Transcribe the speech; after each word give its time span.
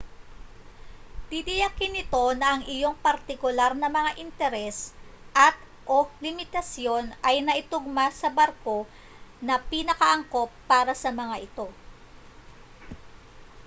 titiyakin 1.29 1.91
nito 1.95 2.23
na 2.39 2.47
ang 2.57 2.63
iyong 2.75 2.97
partikular 3.05 3.71
na 3.77 3.85
mga 3.97 4.11
interes 4.25 4.77
at/o 5.49 5.99
limitasyon 6.25 7.05
ay 7.29 7.35
naitugma 7.45 8.05
sa 8.19 8.29
barko 8.37 8.77
na 9.47 9.55
pinakaangkop 9.71 10.49
para 10.71 10.93
sa 11.01 11.09
mga 11.21 11.35
ito 11.47 11.67